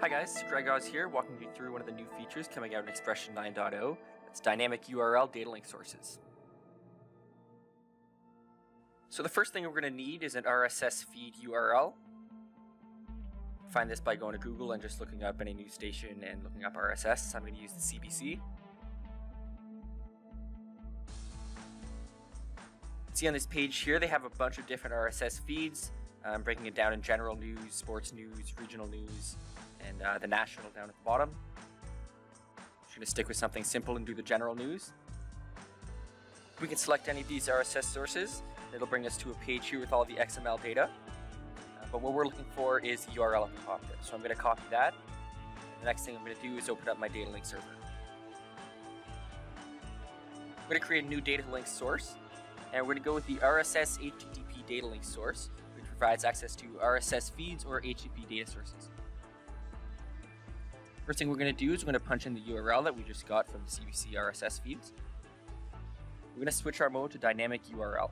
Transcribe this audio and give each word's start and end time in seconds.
Hi 0.00 0.08
guys, 0.08 0.42
Greg 0.48 0.66
Oz 0.66 0.86
here, 0.86 1.08
walking 1.08 1.36
you 1.38 1.48
through 1.54 1.72
one 1.72 1.82
of 1.82 1.86
the 1.86 1.92
new 1.92 2.06
features 2.16 2.48
coming 2.48 2.74
out 2.74 2.88
in 2.88 2.90
XPression 2.90 3.34
9.0. 3.34 3.98
It's 4.28 4.40
dynamic 4.40 4.86
URL 4.86 5.30
DataLinq 5.30 5.66
sources. 5.66 6.18
So 9.10 9.22
the 9.22 9.28
first 9.28 9.52
thing 9.52 9.64
we're 9.64 9.78
going 9.78 9.82
to 9.82 9.90
need 9.90 10.22
is 10.22 10.36
an 10.36 10.44
RSS 10.44 11.04
feed 11.04 11.34
URL. 11.46 11.92
Find 13.68 13.90
this 13.90 14.00
by 14.00 14.16
going 14.16 14.32
to 14.32 14.38
Google 14.38 14.72
and 14.72 14.80
just 14.80 15.00
looking 15.00 15.22
up 15.22 15.38
any 15.42 15.52
news 15.52 15.74
station 15.74 16.24
and 16.26 16.42
looking 16.42 16.64
up 16.64 16.74
RSS. 16.74 17.34
I'm 17.34 17.42
going 17.42 17.56
to 17.56 17.60
use 17.60 17.72
the 17.72 17.98
CBC. 17.98 18.40
See 23.12 23.28
on 23.28 23.34
this 23.34 23.46
page 23.46 23.76
here, 23.80 23.98
they 23.98 24.06
have 24.06 24.24
a 24.24 24.30
bunch 24.30 24.56
of 24.56 24.66
different 24.66 24.96
RSS 24.96 25.40
feeds. 25.40 25.92
I'm 26.24 26.40
breaking 26.40 26.64
it 26.64 26.74
down 26.74 26.94
in 26.94 27.02
general 27.02 27.36
news, 27.36 27.58
sports 27.68 28.14
news, 28.14 28.54
regional 28.58 28.86
news, 28.86 29.36
and 29.86 30.02
uh, 30.02 30.18
the 30.18 30.26
national 30.26 30.68
down 30.70 30.88
at 30.88 30.94
the 30.94 31.04
bottom. 31.04 31.30
Just 32.86 33.00
to 33.00 33.06
stick 33.06 33.28
with 33.28 33.36
something 33.36 33.64
simple 33.64 33.96
and 33.96 34.06
do 34.06 34.14
the 34.14 34.22
general 34.22 34.54
news. 34.54 34.92
We 36.60 36.68
can 36.68 36.76
select 36.76 37.08
any 37.08 37.20
of 37.20 37.28
these 37.28 37.48
RSS 37.48 37.84
sources. 37.84 38.42
It'll 38.74 38.86
bring 38.86 39.06
us 39.06 39.16
to 39.18 39.30
a 39.30 39.34
page 39.34 39.68
here 39.68 39.80
with 39.80 39.92
all 39.92 40.04
the 40.04 40.14
XML 40.14 40.62
data. 40.62 40.90
Uh, 41.80 41.86
but 41.90 42.02
what 42.02 42.12
we're 42.12 42.24
looking 42.24 42.44
for 42.54 42.80
is 42.80 43.06
the 43.06 43.12
URL 43.12 43.46
at 43.46 43.56
the 43.56 43.62
top 43.62 43.80
there. 43.88 43.96
So 44.02 44.14
I'm 44.14 44.20
going 44.20 44.34
to 44.34 44.40
copy 44.40 44.62
that. 44.70 44.94
The 45.80 45.86
next 45.86 46.04
thing 46.04 46.16
I'm 46.16 46.24
going 46.24 46.36
to 46.36 46.42
do 46.42 46.56
is 46.56 46.68
open 46.68 46.88
up 46.88 46.98
my 46.98 47.08
DataLinq 47.08 47.46
server. 47.46 47.64
I'm 50.36 50.68
going 50.68 50.80
to 50.80 50.86
create 50.86 51.04
a 51.04 51.08
new 51.08 51.20
DataLinq 51.20 51.66
source. 51.66 52.14
And 52.72 52.86
we're 52.86 52.94
going 52.94 53.02
to 53.02 53.04
go 53.04 53.14
with 53.14 53.26
the 53.26 53.36
RSS 53.36 53.98
HTTP 53.98 54.64
DataLinq 54.68 55.04
source, 55.04 55.50
which 55.74 55.84
provides 55.86 56.24
access 56.24 56.54
to 56.56 56.66
RSS 56.82 57.32
feeds 57.32 57.64
or 57.64 57.80
HTTP 57.80 58.28
data 58.28 58.50
sources. 58.50 58.90
First 61.10 61.18
thing 61.18 61.28
we're 61.28 61.34
going 61.34 61.52
to 61.52 61.66
do 61.66 61.72
is 61.72 61.82
we're 61.82 61.90
going 61.90 62.00
to 62.00 62.08
punch 62.08 62.26
in 62.26 62.34
the 62.34 62.40
URL 62.40 62.84
that 62.84 62.96
we 62.96 63.02
just 63.02 63.26
got 63.26 63.50
from 63.50 63.62
the 63.66 63.72
CBC 63.72 64.14
RSS 64.14 64.60
feeds. 64.60 64.92
We're 65.72 66.36
going 66.36 66.46
to 66.46 66.52
switch 66.52 66.80
our 66.80 66.88
mode 66.88 67.10
to 67.10 67.18
dynamic 67.18 67.62
URL. 67.64 68.10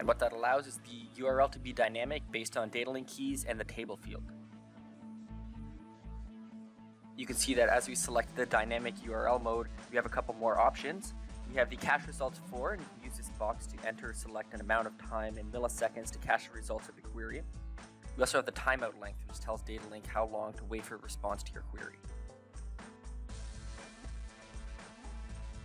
And 0.00 0.08
what 0.08 0.18
that 0.18 0.32
allows 0.32 0.66
is 0.66 0.78
the 0.78 1.22
URL 1.22 1.52
to 1.52 1.60
be 1.60 1.72
dynamic 1.72 2.24
based 2.32 2.56
on 2.56 2.68
DataLinq 2.68 3.06
keys 3.06 3.46
and 3.48 3.60
the 3.60 3.64
table 3.64 3.96
field. 3.96 4.24
You 7.16 7.26
can 7.26 7.36
see 7.36 7.54
that 7.54 7.68
as 7.68 7.86
we 7.86 7.94
select 7.94 8.34
the 8.34 8.44
dynamic 8.44 8.96
URL 9.06 9.40
mode, 9.40 9.68
we 9.92 9.94
have 9.94 10.06
a 10.06 10.08
couple 10.08 10.34
more 10.34 10.58
options. 10.58 11.14
We 11.48 11.54
have 11.58 11.70
the 11.70 11.76
cache 11.76 12.08
results 12.08 12.40
for, 12.50 12.72
and 12.72 12.82
you 12.82 12.88
can 12.96 13.08
use 13.08 13.16
this 13.16 13.30
box 13.38 13.68
to 13.68 13.76
enter 13.86 14.12
select 14.12 14.52
an 14.52 14.60
amount 14.60 14.88
of 14.88 14.98
time 14.98 15.38
in 15.38 15.46
milliseconds 15.46 16.10
to 16.10 16.18
cache 16.18 16.48
the 16.48 16.54
results 16.54 16.88
of 16.88 16.96
the 16.96 17.02
query. 17.02 17.42
We 18.16 18.22
also 18.22 18.38
have 18.38 18.46
the 18.46 18.52
timeout 18.52 18.98
length, 19.00 19.18
which 19.28 19.40
tells 19.40 19.62
DataLinq 19.62 20.06
how 20.06 20.26
long 20.26 20.54
to 20.54 20.64
wait 20.64 20.84
for 20.84 20.94
a 20.94 20.98
response 20.98 21.42
to 21.42 21.52
your 21.52 21.62
query. 21.62 21.96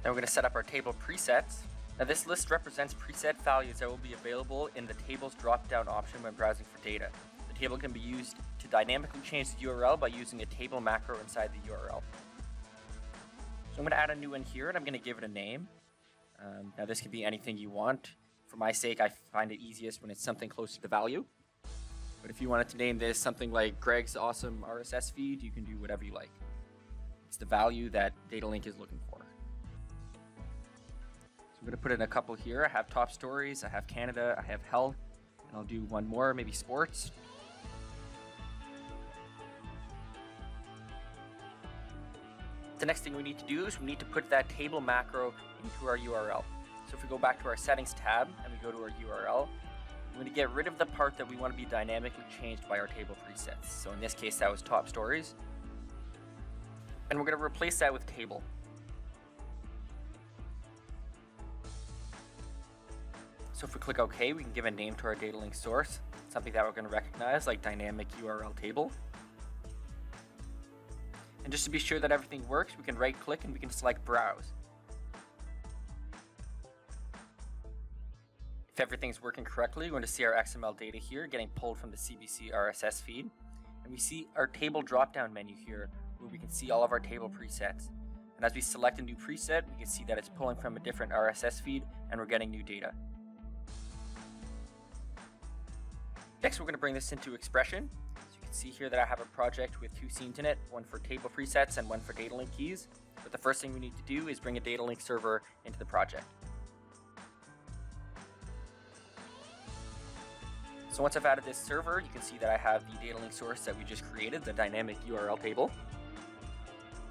Now 0.04 0.10
we're 0.10 0.16
going 0.16 0.26
to 0.26 0.32
set 0.32 0.44
up 0.44 0.56
our 0.56 0.64
table 0.64 0.94
presets. 1.06 1.60
Now 1.98 2.06
this 2.06 2.28
list 2.28 2.52
represents 2.52 2.94
preset 2.94 3.40
values 3.42 3.80
that 3.80 3.90
will 3.90 3.98
be 3.98 4.14
available 4.14 4.70
in 4.76 4.86
the 4.86 4.96
tables 4.96 5.34
drop-down 5.36 5.88
option 5.88 6.22
when 6.24 6.34
browsing 6.34 6.66
for 6.74 6.84
data. 6.84 7.10
The 7.48 7.58
table 7.58 7.78
can 7.78 7.92
be 7.92 8.00
used 8.00 8.36
to 8.60 8.68
dynamically 8.68 9.22
change 9.22 9.56
the 9.56 9.68
URL 9.68 9.98
by 9.98 10.08
using 10.08 10.42
a 10.42 10.46
table 10.48 10.82
macro 10.82 11.18
inside 11.20 11.52
the 11.54 11.72
URL. 11.72 12.02
So 13.72 13.78
I'm 13.78 13.84
going 13.84 13.92
to 13.92 14.00
add 14.00 14.10
a 14.10 14.16
new 14.16 14.32
one 14.32 14.44
here 14.44 14.68
and 14.68 14.78
I'm 14.78 14.84
going 14.84 14.94
to 14.94 15.00
give 15.00 15.18
it 15.18 15.24
a 15.24 15.30
name. 15.30 15.70
Um, 16.44 16.74
now 16.78 16.86
this 16.86 17.00
can 17.00 17.12
be 17.12 17.24
anything 17.24 17.58
you 17.58 17.70
want. 17.70 18.12
For 18.48 18.58
my 18.58 18.74
sake, 18.74 19.00
I 19.00 19.10
find 19.32 19.52
it 19.52 19.62
easiest 19.62 20.02
when 20.02 20.12
it's 20.12 20.22
something 20.22 20.50
close 20.50 20.76
to 20.76 20.82
the 20.82 20.90
value. 20.90 21.24
But 22.22 22.30
if 22.30 22.42
you 22.42 22.50
wanted 22.50 22.70
to 22.70 22.78
name 22.78 22.98
this 22.98 23.18
something 23.18 23.52
like 23.52 23.80
Greg's 23.80 24.16
awesome 24.16 24.64
RSS 24.68 25.12
feed, 25.12 25.42
you 25.42 25.52
can 25.52 25.64
do 25.64 25.78
whatever 25.78 26.04
you 26.04 26.14
like. 26.14 26.30
It's 27.28 27.38
the 27.38 27.46
value 27.46 27.90
that 27.90 28.14
DataLinq 28.32 28.68
is 28.68 28.78
looking 28.78 29.00
for. 29.10 29.20
So 30.38 31.58
I'm 31.60 31.66
going 31.66 31.72
to 31.72 31.78
put 31.78 31.92
in 31.92 32.02
a 32.02 32.08
couple 32.08 32.36
here. 32.36 32.66
I 32.66 32.70
have 32.70 32.90
top 32.90 33.12
stories, 33.12 33.64
I 33.64 33.70
have 33.70 33.88
Canada, 33.88 34.36
I 34.38 34.44
have 34.52 34.62
health, 34.64 34.98
and 35.48 35.58
I'll 35.58 35.64
do 35.64 35.82
one 35.86 36.08
more, 36.08 36.34
maybe 36.34 36.52
sports. 36.52 37.12
The 42.80 42.86
next 42.86 43.02
thing 43.02 43.16
we 43.16 43.24
need 43.24 43.38
to 43.38 43.46
do 43.46 43.66
is 43.66 43.80
we 43.80 43.86
need 43.86 44.00
to 44.00 44.06
put 44.06 44.30
that 44.32 44.50
table 44.50 44.82
macro 44.82 45.34
into 45.64 45.88
our 45.88 45.98
URL. 45.98 46.44
So 46.90 46.98
if 46.98 47.04
we 47.04 47.10
go 47.10 47.18
back 47.18 47.42
to 47.44 47.48
our 47.48 47.56
settings 47.56 47.94
tab 47.94 48.28
and 48.44 48.52
we 48.52 48.60
go 48.60 48.76
to 48.76 48.84
our 48.84 48.90
URL, 48.90 49.48
we're 50.12 50.24
going 50.24 50.30
to 50.30 50.36
get 50.36 50.52
rid 50.52 50.68
of 50.68 50.78
the 50.78 50.86
part 50.86 51.18
that 51.18 51.30
we 51.30 51.36
want 51.36 51.54
to 51.54 51.58
be 51.58 51.66
dynamically 51.66 52.24
changed 52.42 52.68
by 52.68 52.80
our 52.80 52.88
table 52.88 53.16
presets. 53.28 53.66
So 53.66 53.92
in 53.92 54.00
this 54.00 54.14
case, 54.14 54.38
that 54.38 54.52
was 54.52 54.62
top 54.62 54.90
stories. 54.90 55.36
And 57.10 57.20
we're 57.20 57.26
going 57.26 57.38
to 57.38 57.44
replace 57.44 57.80
that 57.80 57.92
with 57.92 58.06
table. 58.06 58.42
So 63.54 63.66
if 63.66 63.74
we 63.74 63.80
click 63.80 64.00
OK, 64.00 64.34
we 64.34 64.44
can 64.44 64.52
give 64.54 64.66
a 64.66 64.72
name 64.72 64.96
to 64.96 65.04
our 65.06 65.16
DataLinq 65.16 65.56
source, 65.56 66.00
something 66.30 66.52
that 66.54 66.66
we're 66.66 66.72
going 66.72 66.88
to 66.88 66.92
recognize 66.92 67.48
like 67.48 67.62
dynamic 67.62 68.08
URL 68.22 68.56
table. 68.60 68.92
And 71.44 71.52
just 71.52 71.66
to 71.66 71.70
be 71.70 71.80
sure 71.80 72.00
that 72.00 72.12
everything 72.12 72.48
works, 72.48 72.74
we 72.78 72.84
can 72.84 72.96
right 72.96 73.20
click 73.20 73.44
and 73.44 73.54
we 73.54 73.60
can 73.60 73.70
select 73.70 74.04
browse. 74.06 74.52
If 78.74 78.80
everything's 78.80 79.22
working 79.22 79.44
correctly, 79.44 79.88
we're 79.88 79.92
going 79.92 80.04
to 80.04 80.08
see 80.08 80.24
our 80.24 80.34
XML 80.34 80.78
data 80.80 80.98
here 80.98 81.28
getting 81.28 81.50
pulled 81.50 81.78
from 81.78 81.92
the 81.92 81.98
CBC 81.98 82.54
RSS 82.54 83.02
feed. 83.02 83.30
And 83.84 83.92
we 83.92 84.00
see 84.00 84.28
our 84.38 84.48
table 84.48 84.82
drop-down 84.82 85.34
menu 85.34 85.56
here 85.66 85.90
where 86.20 86.30
we 86.30 86.38
can 86.38 86.50
see 86.50 86.72
all 86.72 86.82
of 86.82 86.94
our 86.94 87.00
table 87.00 87.30
presets. 87.30 87.90
And 88.38 88.46
as 88.46 88.54
we 88.56 88.62
select 88.62 88.98
a 89.00 89.02
new 89.02 89.16
preset, 89.16 89.64
we 89.70 89.78
can 89.78 89.88
see 89.88 90.06
that 90.08 90.18
it's 90.18 90.30
pulling 90.30 90.56
from 90.56 90.78
a 90.78 90.80
different 90.80 91.12
RSS 91.12 91.62
feed 91.62 91.84
and 92.10 92.20
we're 92.20 92.26
getting 92.26 92.50
new 92.50 92.64
data. 92.64 92.94
Next, 96.42 96.58
we're 96.58 96.66
going 96.66 96.74
to 96.74 96.80
bring 96.80 96.94
this 96.94 97.12
into 97.12 97.32
XPression. 97.32 97.90
So 97.90 98.36
you 98.36 98.42
can 98.42 98.54
see 98.54 98.70
here 98.70 98.90
that 98.90 99.00
I 99.00 99.06
have 99.06 99.20
a 99.20 99.26
project 99.26 99.82
with 99.82 99.94
two 100.00 100.10
scenes 100.10 100.40
in 100.40 100.46
it, 100.46 100.58
one 100.70 100.86
for 100.86 101.00
table 101.00 101.30
presets 101.30 101.78
and 101.78 101.90
one 101.90 102.00
for 102.00 102.14
DataLinq 102.14 102.48
keys. 102.58 102.88
But 103.22 103.34
the 103.34 103.38
first 103.38 103.62
thing 103.62 103.74
we 103.74 103.82
need 103.82 103.98
to 103.98 104.04
do 104.04 104.30
is 104.30 104.40
bring 104.40 104.56
a 104.58 104.62
DataLinq 104.62 105.02
server 105.02 105.44
into 105.66 105.78
the 105.78 105.86
project. 105.86 106.24
So 110.92 111.02
once 111.02 111.16
I've 111.16 111.26
added 111.26 111.46
this 111.46 111.58
server, 111.58 112.02
you 112.02 112.10
can 112.12 112.22
see 112.22 112.38
that 112.40 112.50
I 112.50 112.58
have 112.58 112.84
the 112.92 113.08
DataLinq 113.08 113.32
source 113.32 113.62
that 113.62 113.78
we 113.78 113.86
just 113.86 114.04
created, 114.12 114.44
the 114.44 114.52
dynamic 114.52 114.98
URL 115.08 115.42
table. 115.42 115.72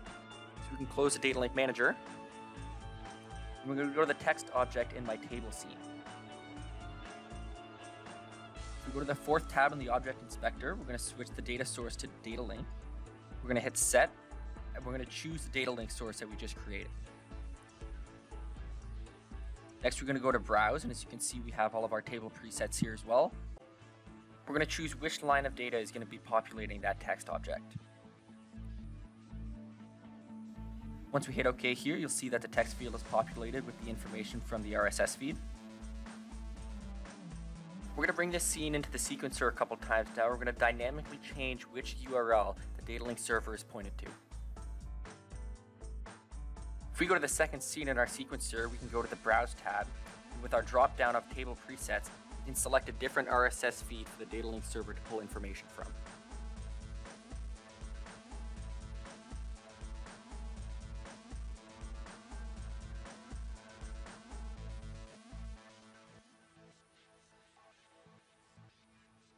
So 0.05 0.67
we 0.73 0.77
can 0.77 0.87
close 0.87 1.17
the 1.17 1.21
DataLinq 1.21 1.55
manager. 1.55 1.97
And 3.61 3.69
we're 3.69 3.77
going 3.77 3.89
to 3.89 3.95
go 3.95 4.03
to 4.03 4.07
the 4.07 4.15
text 4.15 4.49
object 4.55 4.93
in 4.93 5.05
my 5.07 5.17
table 5.17 5.51
scene. 5.51 5.77
we 8.87 8.95
go 8.95 9.01
to 9.01 9.07
the 9.07 9.15
fourth 9.15 9.49
tab 9.49 9.73
in 9.73 9.79
the 9.79 9.89
object 9.89 10.21
inspector, 10.23 10.75
we're 10.75 10.85
going 10.85 10.99
to 10.99 11.03
switch 11.05 11.29
the 11.37 11.43
data 11.43 11.65
source 11.65 11.95
to 11.97 12.09
DataLinq. 12.25 12.65
We're 13.43 13.49
going 13.49 13.55
to 13.55 13.61
hit 13.63 13.79
set, 13.79 14.11
and 14.75 14.85
we're 14.85 14.93
going 14.93 15.05
to 15.05 15.11
choose 15.11 15.43
the 15.45 15.59
DataLinq 15.59 15.91
source 15.91 16.19
that 16.19 16.29
we 16.29 16.37
just 16.37 16.57
created. 16.57 16.91
Next, 19.83 20.03
we're 20.03 20.07
going 20.07 20.17
to 20.17 20.23
go 20.23 20.33
to 20.33 20.39
browse, 20.39 20.83
and 20.83 20.91
as 20.91 21.03
you 21.03 21.09
can 21.09 21.21
see, 21.21 21.41
we 21.41 21.51
have 21.53 21.75
all 21.75 21.85
of 21.85 21.93
our 21.93 22.03
table 22.03 22.31
presets 22.43 22.79
here 22.79 22.93
as 22.93 23.07
well. 23.07 23.33
We're 24.51 24.57
going 24.57 24.67
to 24.67 24.77
choose 24.77 25.01
which 25.01 25.23
line 25.23 25.47
of 25.47 25.55
data 25.55 25.79
is 25.79 25.93
going 25.93 26.05
to 26.05 26.11
be 26.11 26.19
populating 26.19 26.81
that 26.81 26.99
text 26.99 27.29
object. 27.29 27.77
Once 31.13 31.29
we 31.29 31.35
hit 31.35 31.47
OK 31.47 31.73
here, 31.73 31.97
you'll 31.97 32.09
see 32.09 32.29
that 32.31 32.43
the 32.43 32.49
text 32.49 32.75
field 32.75 32.97
is 32.97 33.05
populated 33.05 33.65
with 33.65 33.81
the 33.85 33.89
information 33.89 34.41
from 34.41 34.65
the 34.65 34.73
RSS 34.73 35.17
feed. 35.17 35.37
We're 37.91 38.03
going 38.03 38.09
to 38.09 38.13
bring 38.13 38.33
this 38.33 38.43
scene 38.43 38.75
into 38.75 38.91
the 38.91 38.99
sequencer 38.99 39.47
a 39.47 39.53
couple 39.53 39.77
times 39.77 40.09
now. 40.17 40.29
We're 40.29 40.35
going 40.35 40.47
to 40.47 40.53
dynamically 40.53 41.21
change 41.37 41.63
which 41.63 41.99
URL 42.11 42.57
the 42.77 42.93
DataLinq 42.93 43.21
server 43.21 43.55
is 43.55 43.63
pointed 43.63 43.97
to. 43.99 44.07
If 46.93 46.99
we 46.99 47.07
go 47.07 47.15
to 47.15 47.21
the 47.21 47.29
second 47.29 47.61
scene 47.61 47.87
in 47.87 47.99
our 47.99 48.07
sequencer, 48.07 48.69
we 48.69 48.79
can 48.79 48.89
go 48.89 49.01
to 49.01 49.09
the 49.09 49.15
Browse 49.15 49.55
tab. 49.63 49.87
With 50.43 50.55
our 50.55 50.63
drop 50.63 50.99
down 50.99 51.15
of 51.15 51.23
table 51.33 51.57
presets, 51.69 52.09
select 52.57 52.89
a 52.89 52.93
different 52.93 53.29
RSS 53.29 53.83
feed 53.83 54.09
for 54.09 54.25
the 54.25 54.27
DataLinq 54.27 54.65
server 54.65 54.93
to 54.93 55.01
pull 55.03 55.21
information 55.21 55.67
from. 55.69 55.87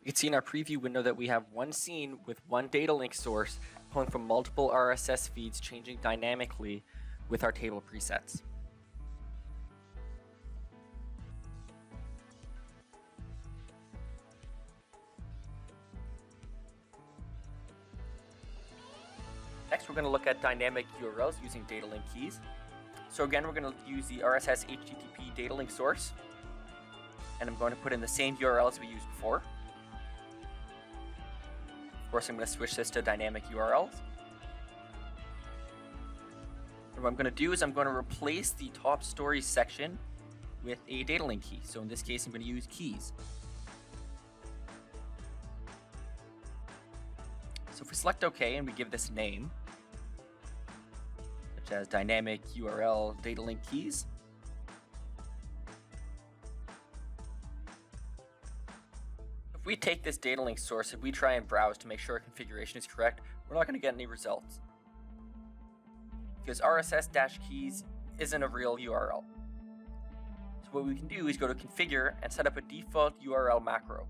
You 0.03 0.07
can 0.07 0.17
see 0.17 0.27
in 0.27 0.35
our 0.35 0.43
preview 0.43 0.79
window 0.79 1.01
that 1.03 1.17
we 1.17 1.29
have 1.29 1.45
one 1.53 1.71
scene 1.71 2.19
with 2.27 2.41
one 2.49 2.69
DataLinq 2.69 3.15
source 3.15 3.61
pulling 3.93 4.11
from 4.11 4.27
multiple 4.27 4.71
RSS 4.75 5.31
feeds 5.31 5.61
changing 5.61 5.99
dynamically 6.03 6.83
with 7.29 7.45
our 7.45 7.53
table 7.53 7.81
presets. 7.81 8.43
Next, 19.73 19.89
we're 19.89 19.95
going 19.95 20.05
to 20.05 20.11
look 20.11 20.27
at 20.27 20.43
dynamic 20.43 20.85
URLs 21.01 21.33
using 21.43 21.65
DataLinq 21.65 22.03
keys. 22.13 22.41
So 23.09 23.25
again, 23.25 23.47
we're 23.47 23.55
going 23.55 23.73
to 23.73 23.91
use 23.91 24.05
the 24.05 24.19
RSS 24.19 24.67
HTTP 24.67 25.35
DataLinq 25.35 25.71
source. 25.71 26.13
And 27.41 27.49
I'm 27.49 27.57
going 27.57 27.73
to 27.73 27.79
put 27.79 27.95
in 27.95 28.03
the 28.03 28.07
same 28.07 28.37
URL 28.37 28.69
as 28.69 28.79
we 28.79 28.87
used 28.87 29.07
before. 29.17 29.37
Of 32.05 32.11
course, 32.11 32.29
I'm 32.29 32.37
going 32.37 32.47
to 32.47 32.53
switch 32.53 32.77
this 32.77 32.91
to 32.91 33.01
dynamic 33.01 33.45
URLs. 33.47 33.95
And 36.95 37.03
what 37.03 37.09
I'm 37.09 37.15
going 37.15 37.25
to 37.25 37.31
do 37.31 37.53
is 37.53 37.63
I'm 37.63 37.73
going 37.73 37.87
to 37.87 37.95
replace 37.95 38.51
the 38.51 38.69
top 38.75 39.03
stories 39.03 39.47
section 39.47 39.99
with 40.63 40.81
a 40.87 41.03
DataLinq 41.05 41.41
key. 41.41 41.61
So 41.63 41.81
in 41.81 41.89
this 41.89 42.03
case, 42.03 42.27
I'm 42.27 42.33
going 42.33 42.45
to 42.45 42.49
use 42.49 42.69
keys. 42.71 43.15
So 47.71 47.85
if 47.85 47.91
we 47.91 47.97
select 47.97 48.23
OK 48.23 48.57
and 48.57 48.67
we 48.67 48.75
give 48.75 48.91
this 48.91 49.11
name, 49.11 49.51
as 51.73 51.89
dynamic 51.89 52.47
URL 52.55 53.21
DataLinq 53.23 53.59
keys, 53.71 54.07
if 59.55 59.67
we 59.67 59.77
take 59.77 60.03
this 60.03 60.19
DataLinq 60.19 60.59
source 60.59 60.93
and 60.93 61.03
we 61.03 61.11
try 61.11 61.35
and 61.35 61.47
browse 61.47 61.79
to 61.79 61.89
make 61.89 61.99
sure 61.99 62.17
our 62.17 62.21
configuration 62.21 62.79
is 62.79 62.87
correct, 62.87 63.21
we're 63.49 63.57
not 63.57 63.67
going 63.67 63.79
to 63.79 63.81
get 63.81 63.95
any 63.95 64.07
results. 64.07 64.61
Because 66.45 66.61
RSS-keys 66.61 67.85
isn't 68.19 68.43
a 68.43 68.49
real 68.49 68.77
URL. 68.77 69.23
So 70.65 70.69
what 70.73 70.85
we 70.85 70.95
can 70.95 71.07
do 71.07 71.29
is 71.29 71.37
go 71.37 71.47
to 71.47 71.55
configure 71.55 72.15
and 72.23 72.33
set 72.33 72.47
up 72.47 72.57
a 72.57 72.61
default 72.61 73.15
URL 73.23 73.65
macro. 73.65 74.07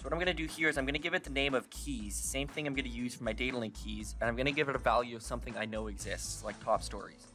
So 0.00 0.04
what 0.04 0.14
I'm 0.14 0.18
to 0.34 0.42
do 0.42 0.48
here 0.48 0.70
is 0.70 0.78
I'm 0.78 0.86
to 0.94 0.98
give 0.98 1.12
it 1.12 1.24
the 1.24 1.30
name 1.30 1.52
of 1.52 1.68
keys, 1.68 2.14
same 2.14 2.48
thing 2.48 2.66
I'm 2.66 2.74
to 2.86 2.90
use 2.90 3.14
for 3.14 3.24
my 3.24 3.34
DataLinq 3.34 3.74
keys, 3.74 4.14
and 4.18 4.30
I'm 4.30 4.34
to 4.46 4.52
give 4.52 4.70
it 4.70 4.74
a 4.74 4.78
value 4.78 5.14
of 5.14 5.20
something 5.20 5.54
I 5.58 5.66
know 5.66 5.88
exists, 5.88 6.42
like 6.42 6.58
top 6.64 6.82
stories. 6.82 7.26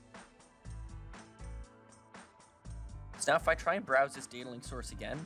So 3.19 3.33
now 3.33 3.35
if 3.35 3.47
I 3.47 3.53
try 3.53 3.75
and 3.75 3.85
browse 3.85 4.15
this 4.15 4.25
DataLinq 4.25 4.65
source 4.65 4.91
again, 4.94 5.23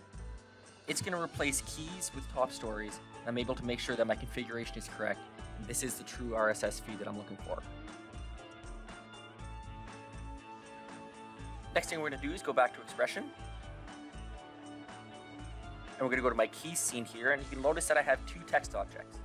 it's 0.89 0.99
to 1.13 1.21
replace 1.21 1.61
keys 1.61 2.11
with 2.13 2.29
top 2.33 2.51
stories, 2.51 2.99
and 3.21 3.29
I'm 3.29 3.37
able 3.37 3.55
to 3.55 3.63
make 3.63 3.79
sure 3.79 3.95
that 3.95 4.05
my 4.05 4.15
configuration 4.15 4.77
is 4.77 4.89
correct, 4.97 5.21
and 5.57 5.65
this 5.65 5.81
is 5.81 5.93
the 5.93 6.03
true 6.03 6.31
RSS 6.31 6.81
feed 6.81 6.99
that 6.99 7.07
I'm 7.07 7.17
looking 7.17 7.37
for. 7.47 7.63
Next 11.73 11.87
thing 11.87 12.01
we're 12.01 12.09
to 12.09 12.17
do 12.17 12.33
is 12.33 12.41
go 12.41 12.51
back 12.51 12.73
to 12.73 12.93
XPression, 12.93 13.23
and 15.99 16.07
we're 16.07 16.11
to 16.19 16.23
go 16.23 16.29
to 16.29 16.35
my 16.35 16.47
keys 16.47 16.79
scene 16.79 17.03
here, 17.03 17.31
and 17.31 17.43
you 17.43 17.49
can 17.49 17.61
notice 17.61 17.85
that 17.87 17.97
I 17.97 18.01
have 18.01 18.25
two 18.25 18.39
text 18.47 18.73
objects. 18.73 19.17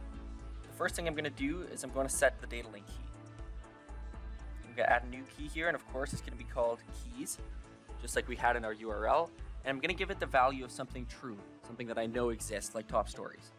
The 0.63 0.77
first 0.77 0.97
thing 0.97 1.07
I'm 1.07 1.15
to 1.23 1.31
do 1.31 1.63
is 1.73 1.85
I'm 1.85 1.91
to 2.09 2.13
set 2.13 2.41
the 2.41 2.49
DataLinq 2.49 2.85
key. 2.85 3.05
I'm 4.67 4.75
to 4.85 4.93
add 4.93 5.05
a 5.05 5.09
new 5.09 5.23
key 5.39 5.47
here, 5.47 5.69
and 5.69 5.77
of 5.77 5.87
course 5.93 6.13
it's 6.13 6.21
to 6.37 6.45
be 6.45 6.51
called 6.51 6.81
keys, 7.17 7.39
just 8.03 8.17
like 8.17 8.27
we 8.27 8.35
had 8.35 8.57
in 8.57 8.65
our 8.65 8.75
URL. 8.75 9.31
And 9.65 9.71
I'm 9.71 9.79
to 9.91 9.95
give 9.95 10.11
it 10.11 10.19
the 10.19 10.27
value 10.27 10.65
of 10.65 10.73
something 10.73 11.07
true, 11.07 11.39
something 11.65 11.87
that 11.87 11.97
I 11.97 12.07
know 12.07 12.31
exists, 12.31 12.75
like 12.75 12.89
top 12.89 13.09
stories. 13.09 13.53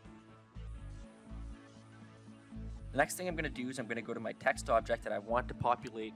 The 2.92 2.98
next 2.98 3.16
thing 3.16 3.30
I'm 3.30 3.36
to 3.46 3.50
do 3.50 3.70
is 3.70 3.80
I'm 3.80 3.86
to 3.96 4.02
go 4.02 4.14
to 4.14 4.20
my 4.20 4.34
text 4.34 4.70
object 4.70 5.06
that 5.06 5.14
I 5.14 5.20
want 5.20 5.48
to 5.48 5.54
populate 5.54 6.14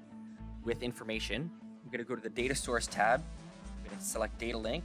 with 0.66 0.84
information. 0.84 1.50
I'm 1.81 1.92
to 2.04 2.07
go 2.07 2.16
to 2.16 2.22
the 2.22 2.30
data 2.30 2.56
source 2.56 2.88
tab. 2.88 3.24
I'm 3.90 3.98
to 3.98 4.04
select 4.04 4.38
DataLinq, 4.38 4.84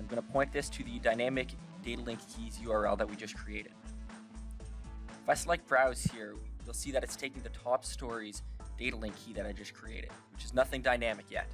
I'm 0.00 0.06
going 0.06 0.16
to 0.16 0.32
point 0.32 0.50
this 0.50 0.70
to 0.70 0.82
the 0.82 0.98
dynamic 0.98 1.48
DataLinq 1.84 2.18
keys 2.34 2.58
URL 2.64 2.96
that 2.96 3.08
we 3.08 3.16
just 3.16 3.36
created. 3.36 3.72
If 5.22 5.28
I 5.28 5.34
select 5.34 5.68
browse 5.68 6.02
here, 6.02 6.34
you'll 6.64 6.72
see 6.72 6.90
that 6.92 7.04
it's 7.04 7.16
taking 7.16 7.42
the 7.42 7.50
top 7.50 7.84
stories 7.84 8.42
DataLinq 8.80 9.12
key 9.22 9.34
that 9.34 9.44
I 9.44 9.52
just 9.52 9.74
created, 9.74 10.10
which 10.32 10.42
is 10.42 10.54
nothing 10.54 10.80
dynamic 10.80 11.26
yet. 11.28 11.48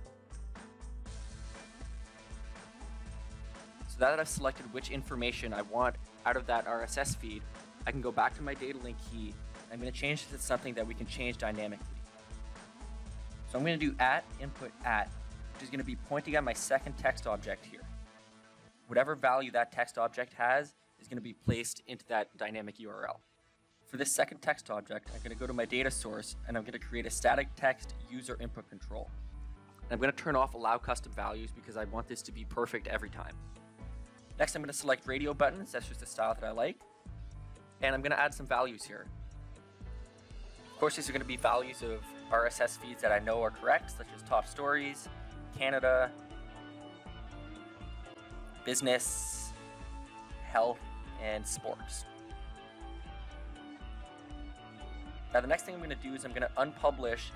So 3.88 3.96
now 3.98 4.10
that 4.10 4.20
I've 4.20 4.28
selected 4.28 4.72
which 4.72 4.90
information 4.90 5.52
I 5.52 5.62
want 5.62 5.96
out 6.25 6.37
of 6.37 6.46
that 6.46 6.66
RSS 6.66 7.16
feed, 7.16 7.42
I 7.84 7.90
can 7.90 8.00
go 8.00 8.12
back 8.12 8.37
to 8.37 8.42
my 8.42 8.54
DataLinq 8.54 8.94
key. 9.10 9.34
I'm 9.72 9.81
going 9.81 9.92
to 9.92 9.99
change 9.99 10.25
it 10.31 10.37
to 10.37 10.40
something 10.40 10.72
that 10.75 10.87
we 10.87 10.94
can 10.94 11.06
change 11.06 11.38
dynamically. 11.38 11.84
So 13.50 13.58
I'm 13.58 13.64
going 13.64 13.78
to 13.78 13.87
do 13.90 13.96
at 13.99 14.22
input 14.40 14.70
at, 14.84 15.10
which 15.54 15.64
is 15.64 15.69
going 15.69 15.81
to 15.81 15.84
be 15.84 15.96
pointing 16.08 16.37
at 16.37 16.44
my 16.44 16.52
second 16.52 16.96
text 16.96 17.26
object 17.26 17.66
here 17.66 17.81
whatever 18.86 19.14
value 19.14 19.50
that 19.52 19.72
text 19.72 19.98
object 19.98 20.34
has 20.34 20.74
is 21.00 21.08
going 21.08 21.18
to 21.18 21.22
be 21.22 21.32
placed 21.32 21.82
into 21.86 22.04
that 22.08 22.36
dynamic 22.36 22.78
URL. 22.78 23.18
For 23.86 23.96
this 23.96 24.12
second 24.12 24.38
text 24.38 24.70
object, 24.70 25.10
I'm 25.14 25.20
going 25.20 25.30
to 25.30 25.38
go 25.38 25.46
to 25.46 25.52
my 25.52 25.64
data 25.64 25.90
source 25.90 26.36
and 26.48 26.56
I'm 26.56 26.64
going 26.64 26.72
to 26.72 26.78
create 26.78 27.06
a 27.06 27.10
static 27.10 27.48
text 27.56 27.94
user 28.10 28.36
input 28.40 28.68
control. 28.68 29.08
And 29.82 29.92
I'm 29.92 29.98
going 30.00 30.12
to 30.12 30.16
turn 30.16 30.34
off 30.34 30.54
allow 30.54 30.78
custom 30.78 31.12
values 31.12 31.50
because 31.52 31.76
I 31.76 31.84
want 31.84 32.08
this 32.08 32.22
to 32.22 32.32
be 32.32 32.44
perfect 32.44 32.88
every 32.88 33.10
time. 33.10 33.34
Next, 34.38 34.54
I'm 34.56 34.62
going 34.62 34.72
to 34.72 34.76
select 34.76 35.06
radio 35.06 35.32
buttons. 35.32 35.72
That's 35.72 35.86
just 35.86 36.00
the 36.00 36.06
style 36.06 36.34
that 36.34 36.44
I 36.44 36.50
like. 36.50 36.80
And 37.80 37.94
I'm 37.94 38.02
going 38.02 38.10
to 38.10 38.20
add 38.20 38.34
some 38.34 38.46
values 38.46 38.82
here. 38.82 39.06
Of 40.72 40.80
course, 40.80 40.96
these 40.96 41.08
are 41.08 41.12
going 41.12 41.22
to 41.22 41.28
be 41.28 41.36
values 41.36 41.82
of 41.82 42.02
RSS 42.30 42.78
feeds 42.78 43.00
that 43.02 43.12
I 43.12 43.18
know 43.20 43.40
are 43.42 43.50
correct, 43.50 43.92
such 43.96 44.08
as 44.14 44.22
top 44.28 44.46
stories, 44.46 45.08
Canada, 45.56 46.10
business, 48.66 49.52
health, 50.44 50.80
and 51.22 51.46
sports. 51.46 52.04
Now 55.32 55.40
the 55.40 55.46
next 55.46 55.62
thing 55.62 55.74
I'm 55.74 55.80
going 55.80 55.96
to 55.96 55.96
do 55.96 56.14
is 56.14 56.24
I'm 56.24 56.32
going 56.32 56.42
to 56.42 56.50
unpublish 56.58 57.30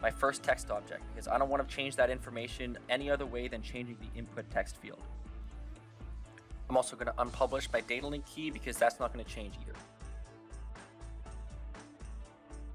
my 0.00 0.10
first 0.10 0.42
text 0.42 0.70
object 0.70 1.02
because 1.12 1.26
I 1.26 1.38
don't 1.38 1.48
want 1.48 1.68
to 1.68 1.74
change 1.74 1.96
that 1.96 2.08
information 2.08 2.78
any 2.88 3.10
other 3.10 3.26
way 3.26 3.48
than 3.48 3.62
changing 3.62 3.96
the 4.00 4.18
input 4.18 4.48
text 4.50 4.76
field. 4.76 5.00
I'm 6.70 6.76
also 6.76 6.96
going 6.96 7.06
to 7.06 7.12
unpublish 7.14 7.72
my 7.72 7.80
DataLinq 7.80 8.24
key 8.26 8.50
because 8.50 8.76
that's 8.76 9.00
not 9.00 9.12
going 9.12 9.24
to 9.24 9.30
change 9.30 9.54
either. 9.62 9.78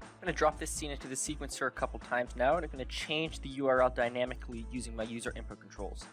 I'm 0.02 0.26
going 0.26 0.34
to 0.34 0.38
drop 0.38 0.58
this 0.58 0.70
scene 0.70 0.90
into 0.90 1.08
the 1.08 1.14
sequencer 1.14 1.66
a 1.66 1.70
couple 1.70 1.98
times 1.98 2.36
now 2.36 2.56
and 2.56 2.64
I'm 2.64 2.70
going 2.70 2.84
to 2.84 2.90
change 2.90 3.40
the 3.40 3.48
URL 3.56 3.94
dynamically 3.94 4.66
using 4.70 4.94
my 4.94 5.02
user 5.02 5.32
input 5.34 5.60
controls. 5.60 6.04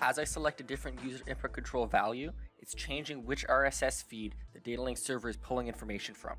As 0.00 0.18
I 0.18 0.24
select 0.24 0.60
a 0.60 0.64
different 0.64 1.02
user 1.02 1.24
input 1.26 1.52
control 1.52 1.86
value, 1.86 2.30
it's 2.60 2.74
changing 2.74 3.24
which 3.24 3.46
RSS 3.48 4.04
feed 4.04 4.34
the 4.52 4.60
DataLinq 4.60 4.96
server 4.96 5.28
is 5.28 5.36
pulling 5.36 5.66
information 5.66 6.14
from. 6.14 6.36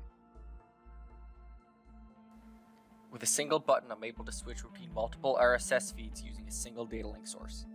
With 3.12 3.22
a 3.22 3.26
single 3.26 3.58
button, 3.58 3.90
I'm 3.90 4.04
able 4.04 4.24
to 4.24 4.32
switch 4.32 4.58
between 4.62 4.94
multiple 4.94 5.38
RSS 5.40 5.94
feeds 5.94 6.22
using 6.22 6.46
a 6.48 6.50
single 6.50 6.86
DataLinq 6.86 7.26
source. 7.26 7.66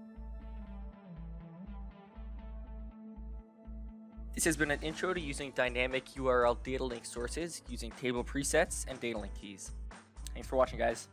This 4.34 4.44
has 4.44 4.58
been 4.58 4.72
an 4.72 4.82
intro 4.82 5.14
to 5.14 5.22
using 5.22 5.52
dynamic 5.52 6.06
URL 6.16 6.58
DataLinq 6.58 7.06
sources 7.06 7.62
using 7.70 7.92
table 7.92 8.24
presets 8.24 8.86
and 8.88 9.00
DataLinq 9.00 9.34
keys. 9.40 9.72
Thanks 10.34 10.48
for 10.48 10.56
watching, 10.56 10.80
guys. 10.80 11.08